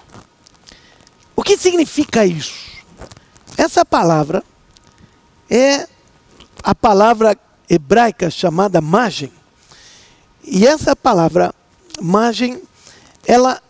[1.39, 2.53] O que significa isso?
[3.55, 4.43] Essa palavra
[5.49, 5.87] é
[6.61, 7.33] a palavra
[7.69, 9.31] hebraica chamada margem.
[10.43, 11.55] E essa palavra
[12.01, 12.61] margem,
[13.25, 13.63] ela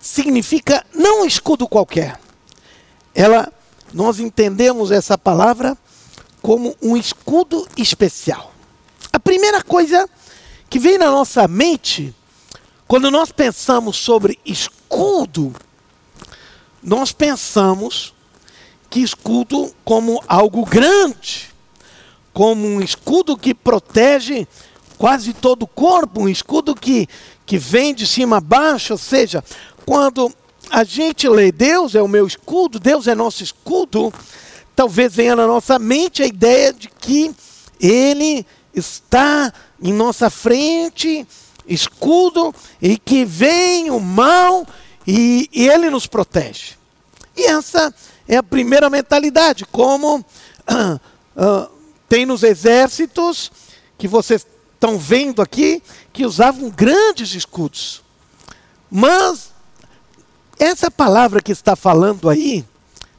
[0.00, 2.18] significa não um escudo qualquer.
[3.14, 3.52] Ela,
[3.92, 5.76] nós entendemos essa palavra
[6.40, 8.50] como um escudo especial.
[9.12, 10.08] A primeira coisa
[10.70, 12.14] que vem na nossa mente
[12.86, 15.54] quando nós pensamos sobre escudo,
[16.82, 18.14] nós pensamos
[18.90, 21.50] que escudo como algo grande,
[22.32, 24.46] como um escudo que protege
[24.96, 27.08] quase todo o corpo, um escudo que,
[27.44, 29.44] que vem de cima a baixo, ou seja,
[29.84, 30.32] quando
[30.70, 34.12] a gente lê Deus é o meu escudo, Deus é nosso escudo,
[34.74, 37.34] talvez venha na nossa mente a ideia de que
[37.80, 41.26] Ele está em nossa frente,
[41.66, 44.66] escudo, e que vem o mal
[45.10, 46.74] e, e Ele nos protege.
[47.34, 47.94] E essa
[48.28, 50.22] é a primeira mentalidade, como uh,
[51.34, 51.70] uh,
[52.06, 53.50] tem nos exércitos,
[53.96, 58.02] que vocês estão vendo aqui, que usavam grandes escudos.
[58.90, 59.50] Mas
[60.58, 62.62] essa palavra que está falando aí,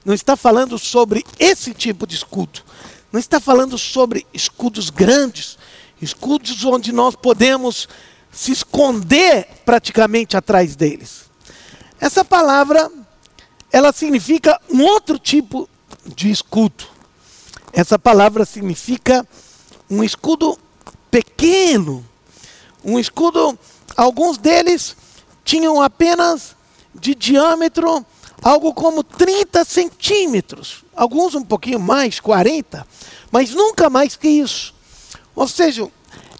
[0.06, 2.62] não está falando sobre esse tipo de escudo.
[3.12, 5.58] Não está falando sobre escudos grandes,
[6.00, 7.90] escudos onde nós podemos
[8.32, 11.29] se esconder praticamente atrás deles.
[12.00, 12.90] Essa palavra,
[13.72, 15.70] ela significa um outro tipo
[16.06, 16.86] de escudo.
[17.74, 19.28] Essa palavra significa
[19.90, 20.58] um escudo
[21.12, 22.06] pequeno,
[22.84, 23.58] um escudo,
[23.98, 24.96] alguns deles
[25.44, 26.56] tinham apenas
[26.94, 28.06] de diâmetro
[28.42, 32.86] algo como 30 centímetros, alguns um pouquinho mais, 40,
[33.32, 34.74] mas nunca mais que isso.
[35.36, 35.90] Ou seja,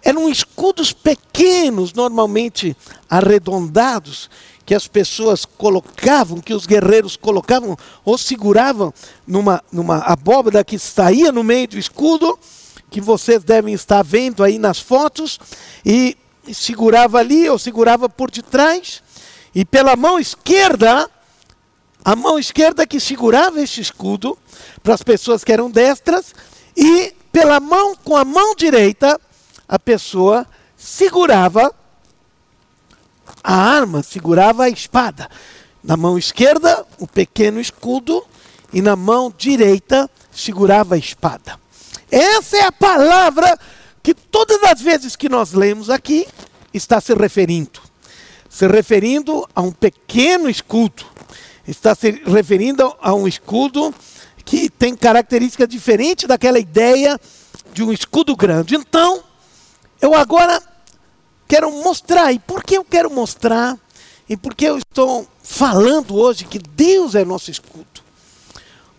[0.02, 2.76] eram escudos pequenos, normalmente
[3.08, 4.30] arredondados,
[4.70, 8.94] que as pessoas colocavam, que os guerreiros colocavam ou seguravam
[9.26, 12.38] numa, numa abóbada que saía no meio do escudo,
[12.88, 15.40] que vocês devem estar vendo aí nas fotos,
[15.84, 16.16] e
[16.52, 19.02] segurava ali ou segurava por detrás
[19.52, 21.10] e pela mão esquerda,
[22.04, 24.38] a mão esquerda que segurava este escudo
[24.84, 26.32] para as pessoas que eram destras,
[26.76, 29.20] e pela mão com a mão direita,
[29.68, 31.74] a pessoa segurava
[33.42, 35.28] a arma, segurava a espada.
[35.82, 38.24] Na mão esquerda, o pequeno escudo,
[38.72, 41.58] e na mão direita, segurava a espada.
[42.10, 43.58] Essa é a palavra
[44.02, 46.26] que todas as vezes que nós lemos aqui
[46.72, 47.90] está se referindo
[48.50, 51.06] se referindo a um pequeno escudo.
[51.66, 53.94] Está se referindo a um escudo
[54.44, 57.18] que tem característica diferente daquela ideia
[57.72, 58.74] de um escudo grande.
[58.74, 59.22] Então,
[60.02, 60.60] eu agora
[61.50, 63.76] quero mostrar, e por que eu quero mostrar,
[64.28, 67.84] e por que eu estou falando hoje que Deus é nosso escudo?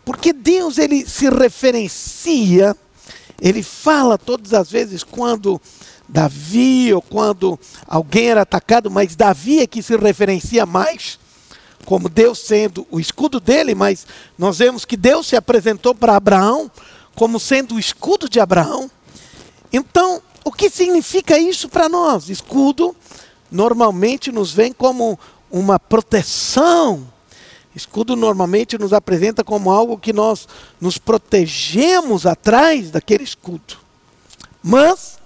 [0.03, 2.75] Porque Deus ele se referencia,
[3.41, 5.61] ele fala todas as vezes quando
[6.09, 11.17] Davi, ou quando alguém era atacado, mas Davi é que se referencia mais,
[11.85, 14.05] como Deus sendo o escudo dele, mas
[14.37, 16.69] nós vemos que Deus se apresentou para Abraão
[17.15, 18.91] como sendo o escudo de Abraão.
[19.71, 22.29] Então, o que significa isso para nós?
[22.29, 22.95] Escudo
[23.51, 25.19] normalmente nos vem como
[25.51, 27.07] uma proteção.
[27.75, 30.47] Escudo normalmente nos apresenta como algo que nós
[30.79, 33.77] nos protegemos atrás daquele escudo.
[34.61, 35.19] Mas,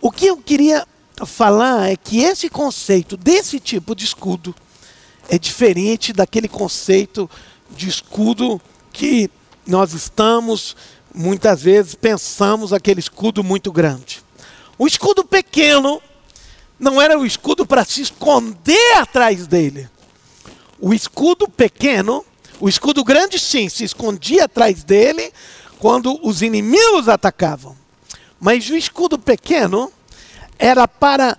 [0.00, 0.86] o que eu queria
[1.24, 4.54] falar é que esse conceito desse tipo de escudo
[5.28, 7.28] é diferente daquele conceito
[7.70, 8.60] de escudo
[8.92, 9.30] que
[9.66, 10.76] nós estamos,
[11.16, 14.22] muitas vezes, pensamos aquele escudo muito grande.
[14.78, 16.00] O escudo pequeno
[16.78, 19.88] não era o escudo para se esconder atrás dele.
[20.78, 22.22] O escudo pequeno,
[22.60, 25.32] o escudo grande sim, se escondia atrás dele
[25.78, 27.74] quando os inimigos atacavam.
[28.38, 29.90] Mas o escudo pequeno
[30.58, 31.38] era para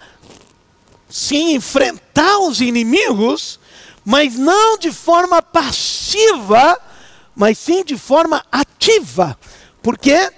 [1.08, 3.60] sim enfrentar os inimigos,
[4.04, 6.80] mas não de forma passiva,
[7.36, 9.38] mas sim de forma ativa.
[9.88, 10.30] Por quê?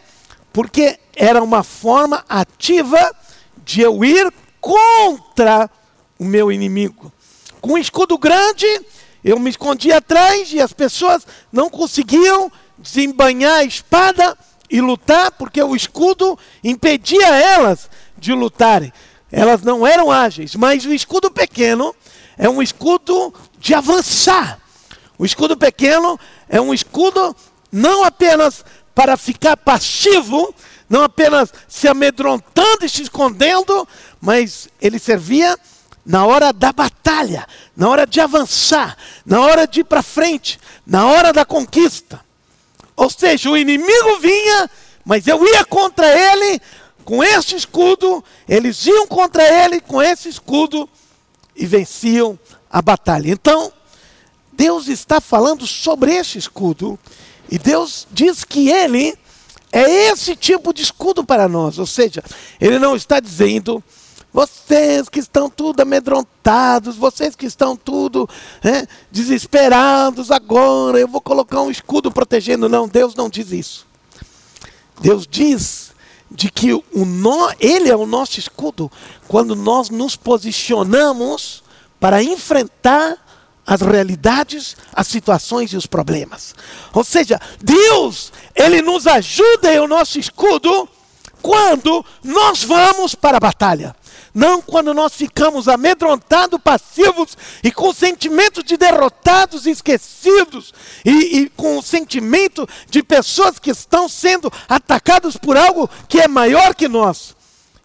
[0.53, 3.11] Porque era uma forma ativa
[3.65, 4.31] de eu ir
[4.61, 5.67] contra
[6.19, 7.11] o meu inimigo.
[7.59, 8.67] Com um escudo grande,
[9.23, 14.37] eu me escondia atrás e as pessoas não conseguiam desembanhar a espada
[14.69, 18.93] e lutar, porque o escudo impedia elas de lutarem.
[19.31, 21.95] Elas não eram ágeis, mas o escudo pequeno
[22.37, 24.59] é um escudo de avançar.
[25.17, 27.35] O escudo pequeno é um escudo
[27.71, 28.65] não apenas
[28.99, 30.53] para ficar passivo,
[30.89, 33.87] não apenas se amedrontando e se escondendo,
[34.19, 35.57] mas ele servia
[36.05, 41.05] na hora da batalha, na hora de avançar, na hora de ir para frente, na
[41.07, 42.19] hora da conquista.
[42.93, 44.69] Ou seja, o inimigo vinha,
[45.05, 46.61] mas eu ia contra ele
[47.05, 50.89] com esse escudo, eles iam contra ele com esse escudo
[51.55, 52.37] e venciam
[52.69, 53.31] a batalha.
[53.31, 53.71] Então,
[54.51, 56.99] Deus está falando sobre esse escudo
[57.51, 59.17] e Deus diz que ele
[59.71, 61.79] é esse tipo de escudo para nós.
[61.79, 62.23] Ou seja,
[62.59, 63.83] ele não está dizendo,
[64.31, 68.29] vocês que estão tudo amedrontados, vocês que estão tudo
[68.63, 72.69] né, desesperados agora, eu vou colocar um escudo protegendo.
[72.69, 73.87] Não, Deus não diz isso.
[75.01, 75.89] Deus diz
[76.29, 76.83] de que o
[77.59, 78.91] Ele é o nosso escudo
[79.27, 81.63] quando nós nos posicionamos
[81.99, 83.17] para enfrentar
[83.69, 86.55] as realidades, as situações e os problemas.
[86.91, 90.89] Ou seja, Deus, Ele nos ajuda, é o nosso escudo,
[91.39, 93.95] quando nós vamos para a batalha.
[94.33, 100.73] Não quando nós ficamos amedrontados, passivos e com sentimento de derrotados esquecidos,
[101.05, 106.27] e, e com o sentimento de pessoas que estão sendo atacadas por algo que é
[106.27, 107.35] maior que nós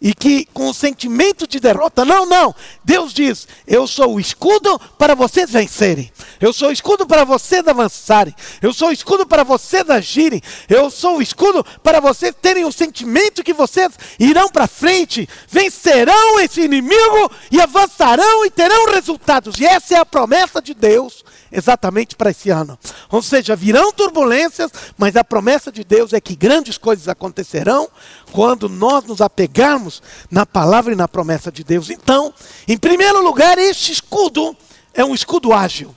[0.00, 2.54] e que com o sentimento de derrota, não, não.
[2.84, 6.12] Deus diz: Eu sou o escudo para vocês vencerem.
[6.40, 8.34] Eu sou o escudo para vocês avançarem.
[8.60, 10.42] Eu sou o escudo para vocês agirem.
[10.68, 16.40] Eu sou o escudo para vocês terem o sentimento que vocês irão para frente, vencerão
[16.40, 19.58] esse inimigo e avançarão e terão resultados.
[19.58, 22.76] E essa é a promessa de Deus exatamente para esse ano.
[23.08, 27.88] Ou seja, virão turbulências, mas a promessa de Deus é que grandes coisas acontecerão
[28.34, 31.88] quando nós nos apegarmos na palavra e na promessa de Deus.
[31.88, 32.34] Então,
[32.66, 34.56] em primeiro lugar, este escudo
[34.92, 35.94] é um escudo ágil.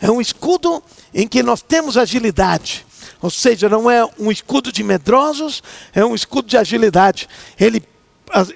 [0.00, 0.82] É um escudo
[1.14, 2.84] em que nós temos agilidade.
[3.22, 5.62] Ou seja, não é um escudo de medrosos,
[5.94, 7.28] é um escudo de agilidade.
[7.58, 7.80] Ele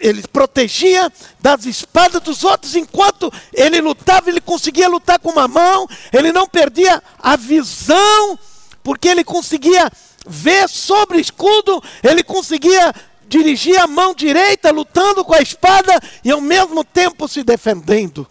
[0.01, 5.89] ele protegia das espadas dos outros, enquanto ele lutava, ele conseguia lutar com uma mão,
[6.13, 8.39] ele não perdia a visão,
[8.85, 9.91] porque ele conseguia
[10.27, 12.95] ver sobre escudo, ele conseguia
[13.29, 18.27] dirigir a mão direita lutando com a espada e ao mesmo tempo se defendendo.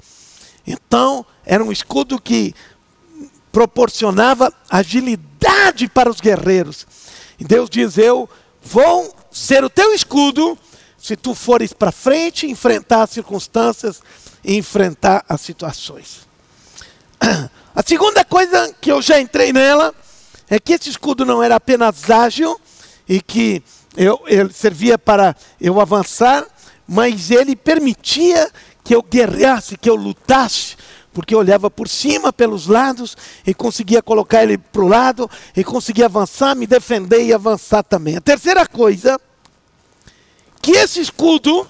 [0.66, 2.54] Então, era um escudo que
[3.52, 6.88] proporcionava agilidade para os guerreiros.
[7.40, 8.30] E Deus diz: Eu
[8.62, 10.58] vou ser o teu escudo
[10.98, 14.02] se tu fores para frente, enfrentar as circunstâncias
[14.44, 16.22] e enfrentar as situações.
[17.76, 19.96] A segunda coisa que eu já entrei nela
[20.50, 22.60] é que esse escudo não era apenas ágil
[23.08, 23.64] e que
[23.96, 26.46] eu, ele servia para eu avançar,
[26.88, 28.52] mas ele permitia
[28.84, 30.76] que eu guerreasse, que eu lutasse,
[31.14, 33.16] porque eu olhava por cima, pelos lados,
[33.46, 38.18] e conseguia colocar ele para o lado, e conseguia avançar, me defender e avançar também.
[38.18, 39.20] A terceira coisa
[40.62, 41.68] que esse escudo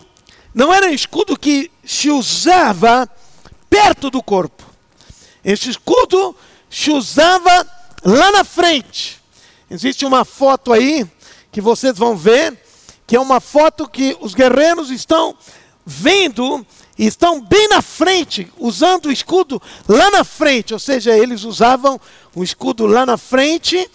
[0.54, 3.10] não era um escudo que se usava
[3.70, 4.64] perto do corpo.
[5.44, 6.36] Esse escudo
[6.70, 7.68] se usava
[8.04, 9.22] lá na frente.
[9.70, 11.08] Existe uma foto aí
[11.52, 12.58] que vocês vão ver,
[13.08, 15.36] que é uma foto que os guerreiros estão
[15.86, 16.66] vendo
[16.98, 22.00] e estão bem na frente, usando o escudo lá na frente, ou seja, eles usavam
[22.36, 23.90] o escudo lá na frente,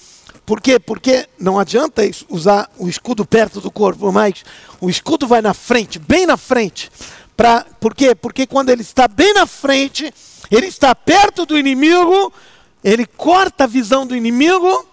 [0.44, 0.78] por quê?
[0.78, 4.44] Porque não adianta usar o escudo perto do corpo, mas
[4.80, 6.90] o escudo vai na frente, bem na frente.
[7.36, 8.14] Pra, por quê?
[8.14, 10.12] Porque quando ele está bem na frente,
[10.50, 12.32] ele está perto do inimigo,
[12.82, 14.86] ele corta a visão do inimigo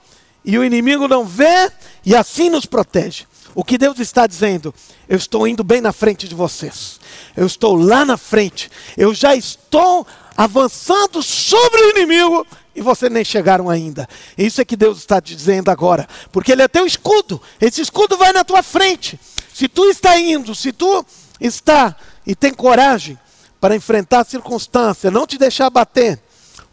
[0.43, 1.71] e o inimigo não vê
[2.05, 3.25] e assim nos protege.
[3.53, 4.73] O que Deus está dizendo?
[5.07, 6.99] Eu estou indo bem na frente de vocês.
[7.37, 8.69] Eu estou lá na frente.
[8.97, 10.05] Eu já estou
[10.35, 14.07] avançando sobre o inimigo e vocês nem chegaram ainda.
[14.37, 17.41] Isso é que Deus está dizendo agora, porque Ele é teu escudo.
[17.61, 19.17] Esse escudo vai na tua frente.
[19.53, 21.05] Se tu está indo, se tu
[21.39, 21.95] está
[22.27, 23.17] e tem coragem
[23.61, 26.19] para enfrentar a circunstância, não te deixar bater,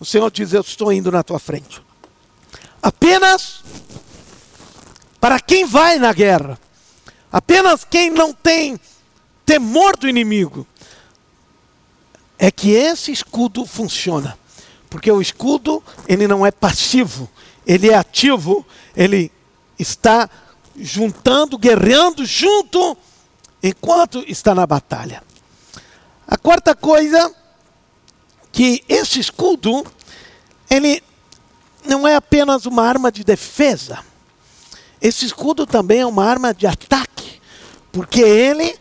[0.02, 1.80] o Senhor diz: Eu estou indo na tua frente.
[2.82, 3.62] Apenas
[5.20, 6.58] para quem vai na guerra,
[7.30, 8.80] apenas quem não tem
[9.46, 10.66] temor do inimigo,
[12.36, 14.36] é que esse escudo funciona.
[14.90, 17.30] Porque o escudo, ele não é passivo,
[17.64, 19.30] ele é ativo, ele
[19.78, 20.28] está
[20.76, 22.96] juntando, guerreando junto
[23.62, 25.22] enquanto está na batalha.
[26.26, 27.32] A quarta coisa
[28.52, 29.84] que esse escudo
[30.70, 31.02] ele
[31.84, 33.98] não é apenas uma arma de defesa.
[35.00, 37.40] Esse escudo também é uma arma de ataque,
[37.90, 38.78] porque ele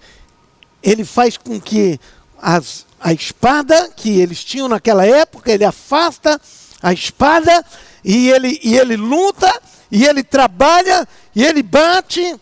[0.84, 2.00] ele faz com que
[2.42, 6.42] as, a espada que eles tinham naquela época, ele afasta
[6.82, 7.64] a espada
[8.04, 9.52] e ele, e ele luta
[9.92, 12.36] e ele trabalha e ele bate.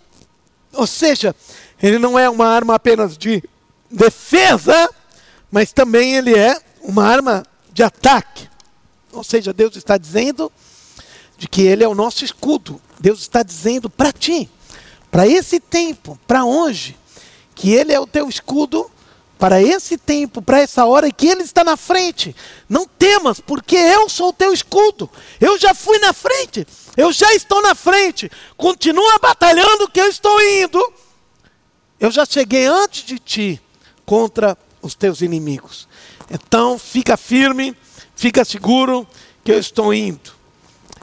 [0.74, 1.36] Ou seja,
[1.82, 3.44] ele não é uma arma apenas de
[3.92, 4.90] defesa,
[5.52, 8.50] mas também ele é uma arma de ataque.
[9.12, 10.52] Ou seja, Deus está dizendo
[11.38, 12.82] de que ele é o nosso escudo.
[13.00, 14.50] Deus está dizendo para ti,
[15.10, 16.98] para esse tempo, para hoje,
[17.56, 18.90] que ele é o teu escudo
[19.40, 22.36] para esse tempo, para essa hora e que ele está na frente.
[22.68, 25.10] Não temas, porque eu sou o teu escudo.
[25.40, 26.68] Eu já fui na frente.
[26.98, 28.30] Eu já estou na frente.
[28.58, 30.94] Continua batalhando que eu estou indo.
[31.98, 33.62] Eu já cheguei antes de ti
[34.06, 35.88] contra os teus inimigos.
[36.30, 37.76] Então, fica firme,
[38.16, 39.08] fica seguro
[39.44, 40.32] que eu estou indo.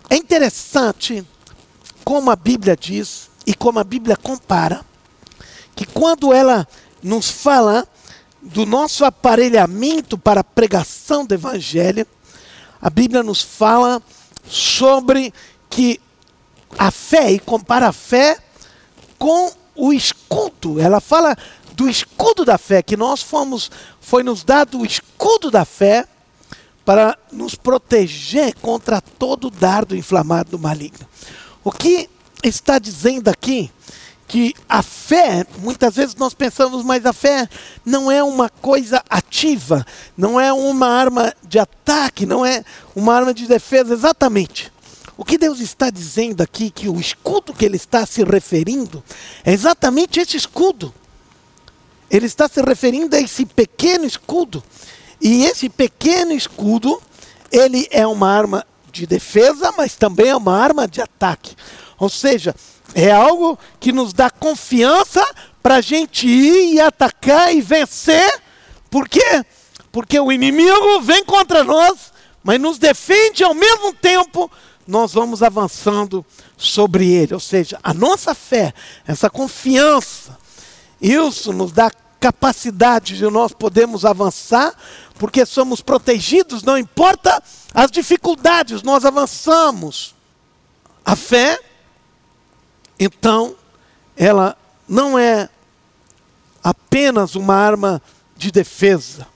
[0.09, 1.27] É interessante
[2.05, 4.85] como a Bíblia diz e como a Bíblia compara
[5.75, 6.67] que quando ela
[7.03, 7.87] nos fala
[8.41, 12.07] do nosso aparelhamento para a pregação do Evangelho,
[12.81, 14.01] a Bíblia nos fala
[14.49, 15.35] sobre
[15.69, 16.01] que
[16.79, 18.39] a fé, e compara a fé
[19.19, 20.81] com o escudo.
[20.81, 21.37] Ela fala
[21.75, 23.71] do escudo da fé, que nós fomos,
[24.01, 26.07] foi nos dado o escudo da fé
[26.85, 31.07] para nos proteger contra todo dardo inflamado do maligno.
[31.63, 32.09] O que
[32.43, 33.71] está dizendo aqui
[34.29, 37.49] que a fé, muitas vezes nós pensamos, mas a fé
[37.85, 42.65] não é uma coisa ativa, não é uma arma de ataque, não é
[42.95, 44.73] uma arma de defesa, exatamente.
[45.17, 49.03] O que Deus está dizendo aqui, que o escudo que Ele está se referindo,
[49.45, 50.93] é exatamente esse escudo.
[52.11, 54.63] Ele está se referindo a esse pequeno escudo.
[55.21, 57.03] E esse pequeno escudo,
[57.51, 61.57] ele é uma arma de defesa, mas também é uma arma de ataque.
[61.99, 62.55] Ou seja,
[62.95, 65.25] é algo que nos dá confiança
[65.63, 68.41] para a gente ir e atacar e vencer.
[68.91, 69.45] Por quê?
[69.91, 72.13] Porque o inimigo vem contra nós,
[72.43, 74.51] mas nos defende ao mesmo tempo,
[74.87, 76.25] nós vamos avançando
[76.57, 77.35] sobre ele.
[77.35, 78.73] Ou seja, a nossa fé,
[79.07, 80.39] essa confiança,
[81.01, 84.75] isso nos dá capacidade de nós podermos avançar,
[85.19, 87.43] porque somos protegidos, não importa
[87.75, 90.15] as dificuldades, nós avançamos.
[91.05, 91.61] A fé
[92.99, 93.55] então,
[94.17, 94.57] ela
[94.89, 95.49] não é
[96.63, 98.03] apenas uma arma
[98.37, 99.27] de defesa,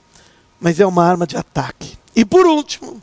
[0.59, 1.97] mas é uma arma de ataque.
[2.15, 3.01] E por último,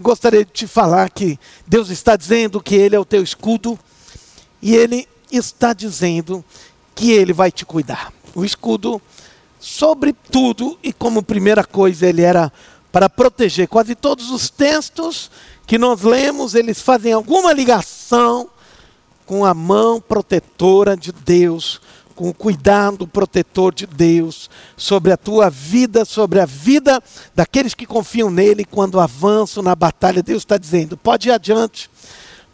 [0.00, 3.78] gostaria de te falar que Deus está dizendo que Ele é o teu escudo
[4.60, 6.44] e Ele está dizendo
[6.94, 8.12] que Ele vai te cuidar.
[8.34, 9.00] O escudo,
[9.60, 12.52] sobretudo, e como primeira coisa, ele era
[12.90, 13.68] para proteger.
[13.68, 15.30] Quase todos os textos
[15.66, 18.48] que nós lemos, eles fazem alguma ligação
[19.24, 21.80] com a mão protetora de Deus,
[22.14, 27.02] com o cuidado protetor de Deus sobre a tua vida, sobre a vida
[27.34, 30.22] daqueles que confiam nele quando avançam na batalha.
[30.22, 31.90] Deus está dizendo: pode ir adiante,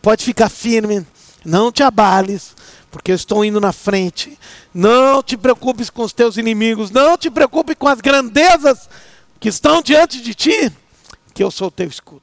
[0.01, 1.07] pode ficar firme,
[1.45, 2.55] não te abales,
[2.91, 4.39] porque eu estou indo na frente.
[4.73, 8.89] Não te preocupes com os teus inimigos, não te preocupes com as grandezas
[9.39, 10.73] que estão diante de ti,
[11.35, 12.20] que eu sou o teu escudo.